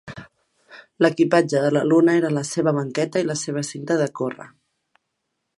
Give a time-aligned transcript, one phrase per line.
[1.05, 4.53] L'equipatge de la Luna era la seva banqueta i la seva cinta de córrer.